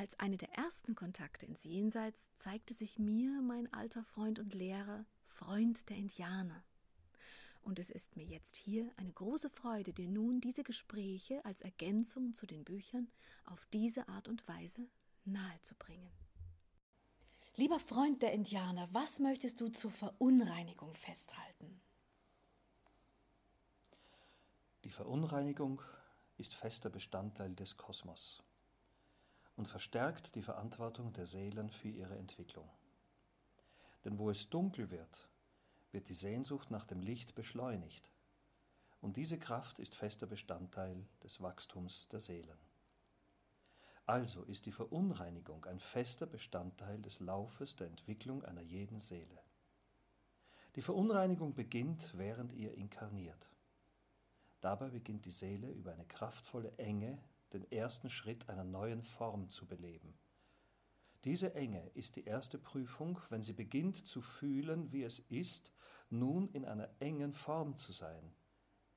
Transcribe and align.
Als 0.00 0.18
eine 0.18 0.38
der 0.38 0.50
ersten 0.54 0.94
Kontakte 0.94 1.44
ins 1.44 1.62
Jenseits 1.62 2.34
zeigte 2.34 2.72
sich 2.72 2.98
mir 2.98 3.42
mein 3.42 3.70
alter 3.70 4.02
Freund 4.02 4.38
und 4.38 4.54
Lehrer, 4.54 5.04
Freund 5.26 5.90
der 5.90 5.98
Indianer. 5.98 6.64
Und 7.60 7.78
es 7.78 7.90
ist 7.90 8.16
mir 8.16 8.24
jetzt 8.24 8.56
hier 8.56 8.90
eine 8.96 9.12
große 9.12 9.50
Freude, 9.50 9.92
dir 9.92 10.08
nun 10.08 10.40
diese 10.40 10.62
Gespräche 10.62 11.44
als 11.44 11.60
Ergänzung 11.60 12.32
zu 12.32 12.46
den 12.46 12.64
Büchern 12.64 13.12
auf 13.44 13.66
diese 13.74 14.08
Art 14.08 14.26
und 14.28 14.48
Weise 14.48 14.88
nahezubringen. 15.26 16.10
Lieber 17.56 17.78
Freund 17.78 18.22
der 18.22 18.32
Indianer, 18.32 18.88
was 18.92 19.18
möchtest 19.18 19.60
du 19.60 19.68
zur 19.68 19.90
Verunreinigung 19.90 20.94
festhalten? 20.94 21.78
Die 24.84 24.90
Verunreinigung 24.90 25.82
ist 26.38 26.54
fester 26.54 26.88
Bestandteil 26.88 27.54
des 27.54 27.76
Kosmos 27.76 28.42
und 29.56 29.68
verstärkt 29.68 30.34
die 30.34 30.42
Verantwortung 30.42 31.12
der 31.12 31.26
Seelen 31.26 31.70
für 31.70 31.88
ihre 31.88 32.16
Entwicklung. 32.16 32.68
Denn 34.04 34.18
wo 34.18 34.30
es 34.30 34.48
dunkel 34.48 34.90
wird, 34.90 35.28
wird 35.92 36.08
die 36.08 36.14
Sehnsucht 36.14 36.70
nach 36.70 36.86
dem 36.86 37.02
Licht 37.02 37.34
beschleunigt, 37.34 38.10
und 39.00 39.16
diese 39.16 39.38
Kraft 39.38 39.78
ist 39.78 39.94
fester 39.94 40.26
Bestandteil 40.26 41.06
des 41.22 41.40
Wachstums 41.40 42.08
der 42.08 42.20
Seelen. 42.20 42.58
Also 44.04 44.42
ist 44.42 44.66
die 44.66 44.72
Verunreinigung 44.72 45.64
ein 45.66 45.78
fester 45.78 46.26
Bestandteil 46.26 47.00
des 47.00 47.20
Laufes 47.20 47.76
der 47.76 47.86
Entwicklung 47.86 48.44
einer 48.44 48.60
jeden 48.60 49.00
Seele. 49.00 49.40
Die 50.74 50.82
Verunreinigung 50.82 51.54
beginnt, 51.54 52.12
während 52.14 52.52
ihr 52.52 52.74
inkarniert. 52.74 53.50
Dabei 54.60 54.90
beginnt 54.90 55.24
die 55.24 55.30
Seele 55.30 55.70
über 55.70 55.92
eine 55.92 56.04
kraftvolle 56.04 56.76
Enge 56.76 57.18
den 57.52 57.70
ersten 57.70 58.10
Schritt 58.10 58.48
einer 58.48 58.64
neuen 58.64 59.02
Form 59.02 59.48
zu 59.48 59.66
beleben. 59.66 60.18
Diese 61.24 61.54
Enge 61.54 61.86
ist 61.94 62.16
die 62.16 62.24
erste 62.24 62.58
Prüfung, 62.58 63.18
wenn 63.28 63.42
sie 63.42 63.52
beginnt 63.52 64.06
zu 64.06 64.22
fühlen, 64.22 64.90
wie 64.92 65.02
es 65.02 65.18
ist, 65.18 65.72
nun 66.08 66.48
in 66.52 66.64
einer 66.64 66.88
engen 66.98 67.34
Form 67.34 67.76
zu 67.76 67.92
sein, 67.92 68.34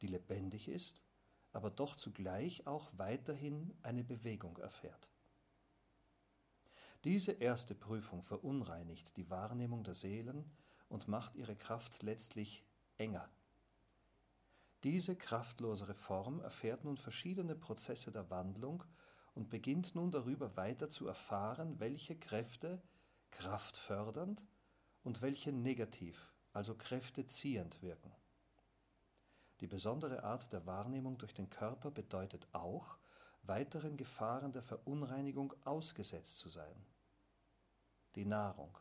die 0.02 0.08
lebendig 0.08 0.68
ist, 0.68 1.04
aber 1.52 1.70
doch 1.70 1.95
zugleich 1.95 2.66
auch 2.66 2.92
weiterhin 2.98 3.73
eine 3.82 4.04
Bewegung 4.04 4.58
erfährt. 4.58 5.12
Diese 7.04 7.34
erste 7.34 7.76
Prüfung 7.76 8.23
verunreinigt 8.23 9.17
die 9.17 9.30
Wahrnehmung 9.30 9.84
der 9.84 9.94
Seelen 9.94 10.50
und 10.88 11.10
macht 11.10 11.36
ihre 11.36 11.56
Kraft 11.56 12.02
letztlich 12.02 12.66
enger 12.98 13.30
diese 14.84 15.16
kraftlosere 15.16 15.94
Form 15.94 16.42
erfährt 16.42 16.83
nun 16.83 16.98
verschiedene 16.98 17.55
Prozesse 17.55 18.11
der 18.11 18.30
Wandlung 18.30 18.83
und 19.33 19.49
beginnt 19.49 19.95
nun 19.95 20.11
darüber 20.11 20.55
weiter 20.58 20.89
zu 20.89 21.08
erfahren, 21.08 21.80
welche 21.80 22.17
Kräfte 22.17 22.82
kraftfördernd 23.32 24.45
und 25.04 25.21
welche 25.21 25.52
negativ, 25.52 26.33
also 26.52 26.76
kräfteziehend 26.76 27.82
wirken. 27.82 28.11
Die 29.60 29.67
besondere 29.67 30.23
Art 30.23 30.52
der 30.52 30.66
Wahrnehmung 30.66 31.17
durch 31.17 31.33
den 31.33 31.50
Körper 31.50 31.89
bedeutet 31.89 32.48
auch, 32.52 32.98
weiteren 33.44 33.98
Gefahren 33.98 34.52
der 34.52 34.61
Verunreinigung 34.61 35.54
ausgesetzt 35.64 36.38
zu 36.38 36.50
sein. 36.50 36.86
Die 38.15 38.26
Nahrung, 38.26 38.77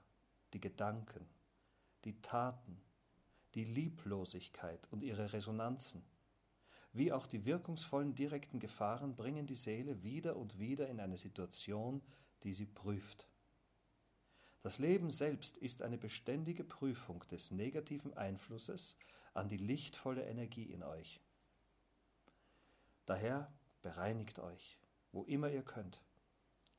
die 0.52 0.60
Gedanken, 0.60 1.28
die 2.04 2.20
Taten, 2.20 2.80
die 3.54 3.64
Lieblosigkeit 3.64 4.88
und 4.90 5.02
ihre 5.02 5.32
Resonanzen, 5.32 6.02
wie 6.92 7.12
auch 7.12 7.26
die 7.26 7.44
wirkungsvollen 7.44 8.14
direkten 8.14 8.60
Gefahren 8.60 9.16
bringen 9.16 9.46
die 9.46 9.54
Seele 9.54 10.02
wieder 10.02 10.36
und 10.36 10.58
wieder 10.58 10.88
in 10.88 11.00
eine 11.00 11.16
Situation, 11.16 12.02
die 12.42 12.52
sie 12.52 12.66
prüft. 12.66 13.28
Das 14.62 14.78
Leben 14.78 15.10
selbst 15.10 15.56
ist 15.56 15.82
eine 15.82 15.98
beständige 15.98 16.64
Prüfung 16.64 17.24
des 17.30 17.50
negativen 17.50 18.14
Einflusses 18.14 18.96
an 19.34 19.48
die 19.48 19.56
lichtvolle 19.56 20.24
Energie 20.24 20.64
in 20.64 20.82
euch. 20.82 21.20
Daher 23.06 23.52
bereinigt 23.80 24.38
euch, 24.38 24.78
wo 25.10 25.24
immer 25.24 25.50
ihr 25.50 25.64
könnt, 25.64 26.02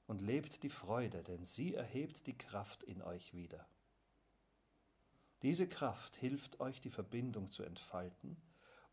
und 0.05 0.21
lebt 0.21 0.63
die 0.63 0.69
Freude, 0.69 1.23
denn 1.23 1.45
sie 1.45 1.73
erhebt 1.73 2.27
die 2.27 2.37
Kraft 2.37 2.83
in 2.83 3.01
euch 3.01 3.33
wieder. 3.33 3.67
Diese 5.43 5.67
Kraft 5.67 6.15
hilft 6.15 6.61
euch, 6.61 6.79
die 6.79 6.89
Verbindung 6.89 7.51
zu 7.51 7.63
entfalten, 7.63 8.37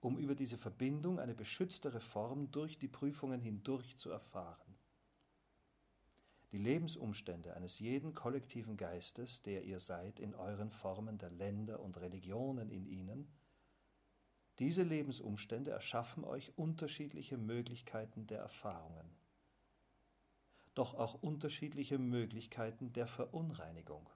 um 0.00 0.18
über 0.18 0.34
diese 0.34 0.58
Verbindung 0.58 1.20
eine 1.20 1.34
beschütztere 1.34 2.00
Form 2.00 2.50
durch 2.50 2.76
die 2.76 2.88
Prüfungen 2.88 3.40
hindurch 3.40 3.96
zu 3.96 4.10
erfahren. 4.10 4.76
Die 6.50 6.58
Lebensumstände 6.58 7.54
eines 7.54 7.78
jeden 7.78 8.14
kollektiven 8.14 8.76
Geistes, 8.76 9.42
der 9.42 9.62
ihr 9.62 9.78
seid 9.78 10.18
in 10.18 10.34
euren 10.34 10.72
Formen 10.72 11.18
der 11.18 11.30
Länder 11.30 11.78
und 11.78 12.00
Religionen 12.00 12.68
in 12.70 12.84
ihnen, 12.84 13.32
diese 14.58 14.82
Lebensumstände 14.82 15.70
erschaffen 15.70 16.24
euch 16.24 16.58
unterschiedliche 16.58 17.38
Möglichkeiten 17.38 18.26
der 18.26 18.40
Erfahrungen, 18.40 19.08
doch 20.74 20.94
auch 20.94 21.14
unterschiedliche 21.14 21.98
Möglichkeiten 21.98 22.92
der 22.92 23.06
Verunreinigung. 23.06 24.10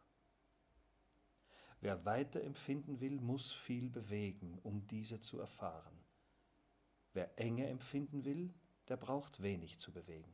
Wer 1.85 2.03
weiter 2.07 2.43
empfinden 2.43 2.99
will, 3.01 3.21
muss 3.21 3.53
viel 3.53 3.91
bewegen, 3.91 4.59
um 4.63 4.87
diese 4.87 5.21
zu 5.21 5.39
erfahren. 5.39 5.93
Wer 7.13 7.39
Enge 7.39 7.67
empfinden 7.67 8.25
will, 8.25 8.55
der 8.89 8.97
braucht 8.97 9.43
wenig 9.43 9.79
zu 9.79 9.93
bewegen. 9.93 10.33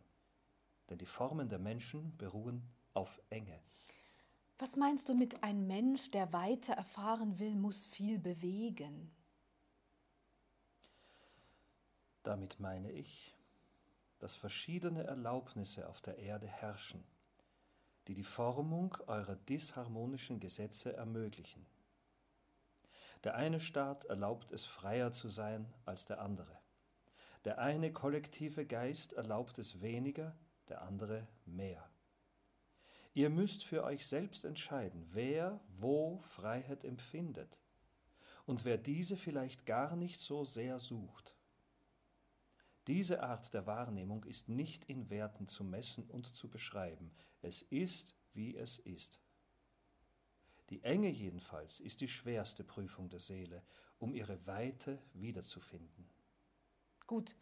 Denn 0.88 0.98
die 0.98 1.06
Formen 1.06 1.48
der 1.48 1.58
Menschen 1.58 2.16
beruhen 2.16 2.62
auf 2.94 3.20
Enge. 3.30 3.60
Was 4.60 4.76
meinst 4.76 5.08
du 5.08 5.14
mit 5.16 5.42
ein 5.42 5.66
Mensch, 5.66 6.12
der 6.12 6.32
weiter 6.32 6.74
erfahren 6.74 7.40
will, 7.40 7.56
muss 7.56 7.84
viel 7.84 8.20
bewegen? 8.20 9.10
Damit 12.22 12.60
meine 12.60 12.92
ich, 12.92 13.34
dass 14.20 14.36
verschiedene 14.36 15.02
Erlaubnisse 15.02 15.88
auf 15.88 16.00
der 16.00 16.16
Erde 16.18 16.46
herrschen 16.46 17.02
die 18.08 18.14
die 18.14 18.24
Formung 18.24 18.96
eurer 19.06 19.36
disharmonischen 19.36 20.40
Gesetze 20.40 20.94
ermöglichen. 20.94 21.66
Der 23.24 23.34
eine 23.34 23.60
Staat 23.60 24.04
erlaubt 24.06 24.50
es 24.50 24.64
freier 24.64 25.12
zu 25.12 25.28
sein 25.28 25.72
als 25.84 26.06
der 26.06 26.20
andere. 26.20 26.58
Der 27.44 27.58
eine 27.58 27.92
kollektive 27.92 28.66
Geist 28.66 29.12
erlaubt 29.12 29.58
es 29.58 29.80
weniger, 29.80 30.36
der 30.68 30.82
andere 30.82 31.26
mehr. 31.44 31.90
Ihr 33.12 33.28
müsst 33.28 33.64
für 33.64 33.82
euch 33.84 34.06
selbst 34.06 34.44
entscheiden, 34.44 35.06
wer 35.10 35.60
wo 35.78 36.20
Freiheit 36.22 36.84
empfindet 36.84 37.60
und 38.46 38.64
wer 38.64 38.78
diese 38.78 39.16
vielleicht 39.16 39.66
gar 39.66 39.96
nicht 39.96 40.20
so 40.20 40.44
sehr 40.44 40.78
sucht. 40.78 41.34
Diese 42.86 43.22
Art 43.22 43.53
der 43.53 43.66
Wahrnehmung 43.66 44.24
ist 44.24 44.48
nicht 44.48 44.86
in 44.86 45.10
Werten 45.10 45.47
zu 45.47 45.65
messen 45.65 46.04
und 46.04 46.34
zu 46.34 46.48
beschreiben. 46.48 47.12
Es 47.42 47.62
ist, 47.62 48.15
wie 48.32 48.56
es 48.56 48.78
ist. 48.78 49.21
Die 50.71 50.82
Enge 50.82 51.09
jedenfalls 51.09 51.80
ist 51.80 52.00
die 52.00 52.09
schwerste 52.09 52.65
Prüfung 52.65 53.09
der 53.10 53.21
Seele, 53.21 53.62
um 53.98 54.15
ihre 54.15 54.47
Weite 54.47 55.03
wiederzufinden. 55.12 56.09
Gut, 57.06 57.36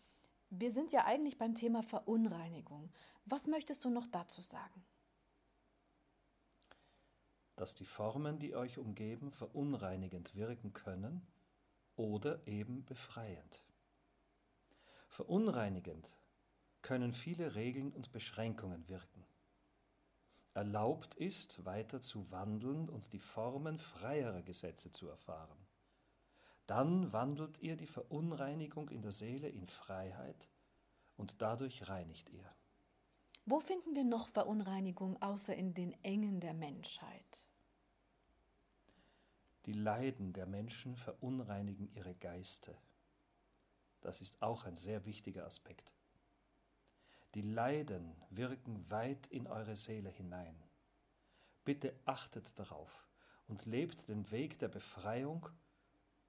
wir 0.50 0.70
sind 0.70 0.92
ja 0.92 1.04
eigentlich 1.04 1.36
beim 1.36 1.54
Thema 1.54 1.82
Verunreinigung. 1.82 2.90
Was 3.26 3.46
möchtest 3.46 3.84
du 3.84 3.90
noch 3.90 4.06
dazu 4.06 4.40
sagen? 4.40 4.84
Dass 7.54 7.74
die 7.74 7.84
Formen, 7.84 8.38
die 8.38 8.54
euch 8.54 8.78
umgeben, 8.78 9.30
verunreinigend 9.30 10.34
wirken 10.34 10.72
können 10.72 11.26
oder 11.96 12.46
eben 12.46 12.84
befreiend. 12.86 13.67
Verunreinigend 15.08 16.16
können 16.82 17.12
viele 17.12 17.54
Regeln 17.54 17.92
und 17.92 18.12
Beschränkungen 18.12 18.88
wirken. 18.88 19.24
Erlaubt 20.54 21.14
ist, 21.14 21.64
weiter 21.64 22.00
zu 22.00 22.30
wandeln 22.30 22.88
und 22.88 23.12
die 23.12 23.18
Formen 23.18 23.78
freierer 23.78 24.42
Gesetze 24.42 24.92
zu 24.92 25.08
erfahren. 25.08 25.58
Dann 26.66 27.12
wandelt 27.12 27.60
ihr 27.60 27.76
die 27.76 27.86
Verunreinigung 27.86 28.90
in 28.90 29.02
der 29.02 29.12
Seele 29.12 29.48
in 29.48 29.66
Freiheit 29.66 30.50
und 31.16 31.40
dadurch 31.42 31.88
reinigt 31.88 32.30
ihr. 32.30 32.50
Wo 33.46 33.60
finden 33.60 33.94
wir 33.94 34.04
noch 34.04 34.28
Verunreinigung 34.28 35.20
außer 35.22 35.56
in 35.56 35.72
den 35.72 35.92
Engen 36.04 36.40
der 36.40 36.54
Menschheit? 36.54 37.46
Die 39.64 39.72
Leiden 39.72 40.32
der 40.32 40.46
Menschen 40.46 40.96
verunreinigen 40.96 41.90
ihre 41.94 42.14
Geiste. 42.14 42.76
Das 44.00 44.20
ist 44.20 44.42
auch 44.42 44.64
ein 44.64 44.76
sehr 44.76 45.04
wichtiger 45.04 45.46
Aspekt. 45.46 45.92
Die 47.34 47.42
Leiden 47.42 48.16
wirken 48.30 48.88
weit 48.90 49.26
in 49.26 49.46
eure 49.46 49.76
Seele 49.76 50.08
hinein. 50.08 50.62
Bitte 51.64 51.94
achtet 52.06 52.58
darauf 52.58 53.06
und 53.46 53.66
lebt 53.66 54.08
den 54.08 54.30
Weg 54.30 54.58
der 54.58 54.68
Befreiung, 54.68 55.48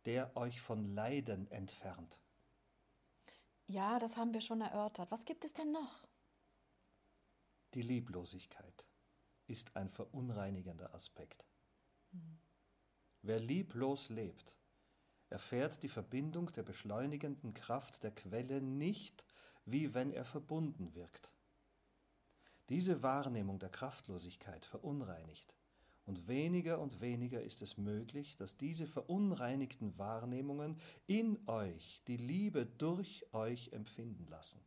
der 0.06 0.36
euch 0.36 0.60
von 0.62 0.94
Leiden 0.94 1.50
entfernt. 1.51 2.21
Ja, 3.68 4.00
das 4.00 4.18
haben 4.18 4.33
wir 4.33 4.42
schon 4.42 4.62
erörtert. 4.62 5.12
Was 5.12 5.25
gibt 5.25 5.45
es 5.45 5.54
denn 5.54 5.71
noch? 5.71 6.04
Die 7.75 7.83
Lieblosigkeit 7.83 8.88
ist 9.45 9.75
ein 9.75 9.89
verunreinigender 9.89 10.94
Aspekt. 10.94 11.45
Hm. 12.12 12.39
Wer 13.21 13.39
lieblos 13.39 14.10
lebt, 14.10 14.56
erfährt 15.29 15.83
die 15.83 15.89
Verbindung 15.89 16.51
der 16.51 16.63
beschleunigenden 16.63 17.53
Kraft 17.53 18.03
der 18.03 18.11
Quelle 18.11 18.61
nicht, 18.61 19.25
wie 19.65 19.93
wenn 19.93 20.11
er 20.11 20.25
verbunden 20.25 20.93
wirkt. 20.95 21.33
Diese 22.69 23.01
Wahrnehmung 23.01 23.59
der 23.59 23.69
Kraftlosigkeit 23.69 24.65
verunreinigt, 24.65 25.55
und 26.09 26.27
weniger 26.27 26.79
und 26.79 27.01
weniger 27.01 27.43
ist 27.43 27.61
es 27.61 27.77
möglich, 27.77 28.35
dass 28.35 28.57
diese 28.57 28.87
verunreinigten 28.87 29.95
Wahrnehmungen 29.99 30.81
in 31.05 31.37
euch 31.47 32.01
die 32.07 32.17
Liebe 32.17 32.65
durch 32.65 33.31
euch 33.31 33.71
empfinden 33.73 34.25
lassen. 34.25 34.59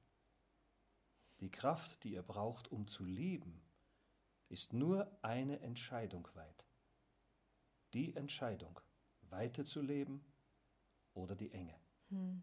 Die 1.40 1.50
Kraft, 1.50 2.04
die 2.04 2.12
ihr 2.12 2.22
braucht, 2.22 2.70
um 2.70 2.86
zu 2.86 3.04
lieben, 3.04 3.60
ist 4.50 4.72
nur 4.72 5.10
eine 5.22 5.58
Entscheidung 5.58 6.28
weit. 6.34 6.64
Die 7.92 8.14
Entscheidung, 8.14 8.78
Weite 9.22 9.64
zu 9.64 9.82
leben 9.82 10.24
oder 11.14 11.34
die 11.34 11.52
Enge. 11.52 11.74
Hm. 12.08 12.42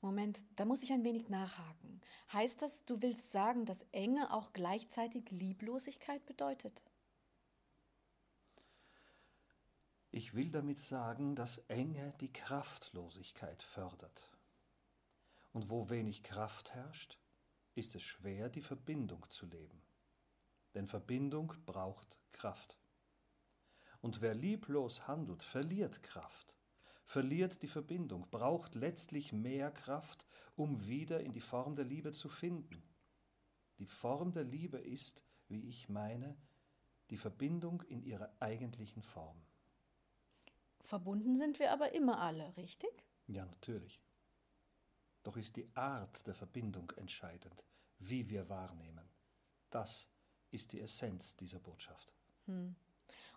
Moment, 0.00 0.40
da 0.56 0.64
muss 0.64 0.82
ich 0.82 0.92
ein 0.92 1.04
wenig 1.04 1.28
nachhaken. 1.28 2.00
Heißt 2.32 2.62
das, 2.62 2.84
du 2.84 3.00
willst 3.00 3.32
sagen, 3.32 3.64
dass 3.64 3.86
Enge 3.92 4.32
auch 4.32 4.52
gleichzeitig 4.52 5.30
Lieblosigkeit 5.30 6.24
bedeutet? 6.26 6.82
Ich 10.10 10.34
will 10.34 10.50
damit 10.50 10.78
sagen, 10.78 11.34
dass 11.34 11.58
Enge 11.68 12.14
die 12.20 12.32
Kraftlosigkeit 12.32 13.62
fördert. 13.62 14.30
Und 15.52 15.70
wo 15.70 15.90
wenig 15.90 16.22
Kraft 16.22 16.74
herrscht, 16.74 17.18
ist 17.74 17.94
es 17.94 18.02
schwer, 18.02 18.48
die 18.48 18.62
Verbindung 18.62 19.28
zu 19.28 19.46
leben. 19.46 19.82
Denn 20.74 20.86
Verbindung 20.86 21.52
braucht 21.66 22.18
Kraft. 22.32 22.78
Und 24.00 24.20
wer 24.20 24.34
lieblos 24.34 25.06
handelt, 25.06 25.42
verliert 25.42 26.02
Kraft, 26.02 26.55
verliert 27.06 27.62
die 27.62 27.68
Verbindung, 27.68 28.28
braucht 28.30 28.74
letztlich 28.74 29.32
mehr 29.32 29.70
Kraft, 29.70 30.26
um 30.56 30.86
wieder 30.86 31.20
in 31.20 31.32
die 31.32 31.40
Form 31.40 31.76
der 31.76 31.84
Liebe 31.84 32.10
zu 32.10 32.28
finden. 32.28 32.82
Die 33.78 33.86
Form 33.86 34.32
der 34.32 34.44
Liebe 34.44 34.78
ist, 34.78 35.24
wie 35.48 35.68
ich 35.68 35.88
meine, 35.88 36.36
die 37.10 37.16
Verbindung 37.16 37.82
in 37.82 38.02
ihrer 38.02 38.34
eigentlichen 38.40 39.02
Form. 39.02 39.40
Verbunden 40.82 41.36
sind 41.36 41.60
wir 41.60 41.72
aber 41.72 41.94
immer 41.94 42.20
alle, 42.20 42.56
richtig? 42.56 43.04
Ja, 43.28 43.44
natürlich. 43.44 44.00
Doch 45.22 45.36
ist 45.36 45.56
die 45.56 45.68
Art 45.76 46.26
der 46.26 46.34
Verbindung 46.34 46.90
entscheidend, 46.96 47.64
wie 47.98 48.28
wir 48.28 48.48
wahrnehmen. 48.48 49.08
Das 49.70 50.10
ist 50.50 50.72
die 50.72 50.80
Essenz 50.80 51.36
dieser 51.36 51.60
Botschaft. 51.60 52.12
Hm. 52.46 52.74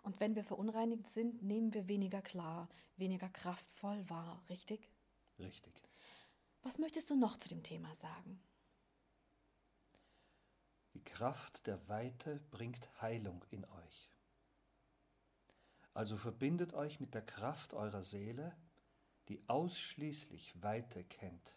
Und 0.02 0.20
wenn 0.20 0.34
wir 0.34 0.44
verunreinigt 0.44 1.06
sind, 1.06 1.42
nehmen 1.42 1.74
wir 1.74 1.88
weniger 1.88 2.22
klar, 2.22 2.68
weniger 2.96 3.28
kraftvoll 3.28 4.08
wahr, 4.08 4.42
richtig? 4.48 4.88
Richtig. 5.38 5.74
Was 6.62 6.78
möchtest 6.78 7.10
du 7.10 7.16
noch 7.16 7.36
zu 7.36 7.48
dem 7.48 7.62
Thema 7.62 7.94
sagen? 7.94 8.42
Die 10.94 11.04
Kraft 11.04 11.66
der 11.66 11.88
Weite 11.88 12.40
bringt 12.50 12.90
Heilung 13.00 13.44
in 13.50 13.64
euch. 13.64 14.10
Also 15.94 16.16
verbindet 16.16 16.74
euch 16.74 17.00
mit 17.00 17.14
der 17.14 17.24
Kraft 17.24 17.74
eurer 17.74 18.02
Seele, 18.02 18.56
die 19.28 19.42
ausschließlich 19.48 20.62
Weite 20.62 21.04
kennt. 21.04 21.56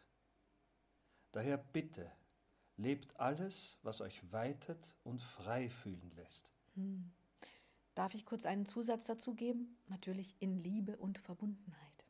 Daher 1.32 1.58
bitte, 1.58 2.12
lebt 2.78 3.20
alles, 3.20 3.80
was 3.82 4.02
euch 4.02 4.32
weitet 4.32 4.96
und 5.04 5.22
frei 5.22 5.70
fühlen 5.70 6.12
lässt. 6.12 6.52
Hm. 6.76 7.12
Darf 7.96 8.14
ich 8.16 8.26
kurz 8.26 8.46
einen 8.46 8.66
Zusatz 8.66 9.06
dazu 9.06 9.36
geben? 9.36 9.78
Natürlich 9.88 10.36
in 10.40 10.58
Liebe 10.58 10.98
und 10.98 11.20
Verbundenheit. 11.20 12.06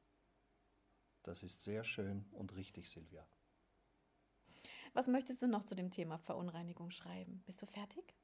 Das 1.24 1.44
ist 1.44 1.64
sehr 1.64 1.84
schön 1.84 2.26
und 2.32 2.56
richtig, 2.56 2.90
Silvia. 2.90 3.26
Was 4.94 5.08
möchtest 5.08 5.42
du 5.42 5.48
noch 5.48 5.64
zu 5.64 5.76
dem 5.76 5.90
Thema 5.90 6.18
Verunreinigung 6.18 6.92
schreiben? 6.92 7.42
Bist 7.46 7.62
du 7.62 7.66
fertig? 7.66 8.16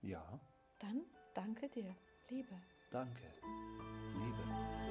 Ja. 0.00 0.40
Dann 0.78 1.04
danke 1.34 1.68
dir, 1.68 1.94
Liebe. 2.28 2.60
Danke, 2.90 3.22
Liebe. 4.14 4.81